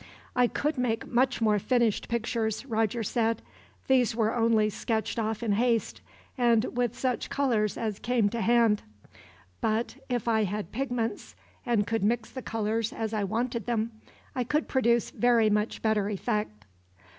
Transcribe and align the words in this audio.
"I 0.35 0.47
could 0.47 0.79
make 0.79 1.05
much 1.05 1.41
more 1.43 1.59
finished 1.59 2.09
pictures," 2.09 2.65
Roger 2.65 3.03
said. 3.03 3.43
"These 3.87 4.15
were 4.15 4.33
only 4.33 4.67
sketched 4.71 5.19
off 5.19 5.43
in 5.43 5.51
haste, 5.51 6.01
and 6.39 6.75
with 6.75 6.97
such 6.97 7.29
colors 7.29 7.77
as 7.77 7.99
came 7.99 8.27
to 8.29 8.41
hand; 8.41 8.81
but 9.61 9.97
if 10.09 10.27
I 10.27 10.45
had 10.45 10.71
pigments, 10.71 11.35
and 11.67 11.85
could 11.85 12.01
mix 12.03 12.31
the 12.31 12.41
colors 12.41 12.91
as 12.91 13.13
I 13.13 13.23
wanted 13.23 13.67
them, 13.67 13.91
I 14.35 14.43
could 14.43 14.67
produce 14.67 15.11
very 15.11 15.51
much 15.51 15.83
better 15.83 16.09
effect." 16.09 16.65